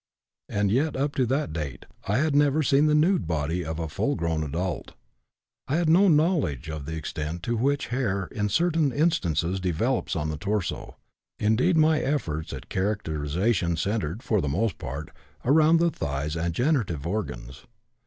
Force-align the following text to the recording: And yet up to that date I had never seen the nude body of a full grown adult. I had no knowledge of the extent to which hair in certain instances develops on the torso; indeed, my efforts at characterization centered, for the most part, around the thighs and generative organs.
And 0.49 0.71
yet 0.71 0.95
up 0.95 1.13
to 1.13 1.27
that 1.27 1.53
date 1.53 1.85
I 2.07 2.17
had 2.17 2.33
never 2.35 2.63
seen 2.63 2.87
the 2.87 2.95
nude 2.95 3.27
body 3.27 3.63
of 3.63 3.77
a 3.77 3.87
full 3.87 4.15
grown 4.15 4.43
adult. 4.43 4.93
I 5.67 5.75
had 5.75 5.89
no 5.89 6.07
knowledge 6.07 6.69
of 6.71 6.87
the 6.87 6.95
extent 6.95 7.43
to 7.43 7.55
which 7.55 7.89
hair 7.89 8.25
in 8.31 8.49
certain 8.49 8.91
instances 8.91 9.59
develops 9.59 10.15
on 10.15 10.31
the 10.31 10.37
torso; 10.37 10.95
indeed, 11.37 11.77
my 11.77 11.99
efforts 12.01 12.51
at 12.51 12.67
characterization 12.67 13.77
centered, 13.77 14.23
for 14.23 14.41
the 14.41 14.49
most 14.49 14.79
part, 14.79 15.11
around 15.45 15.77
the 15.77 15.91
thighs 15.91 16.35
and 16.35 16.55
generative 16.55 17.05
organs. 17.05 17.67